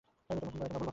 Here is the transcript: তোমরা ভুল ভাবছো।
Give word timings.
তোমরা 0.29 0.47
ভুল 0.47 0.61
ভাবছো। 0.63 0.89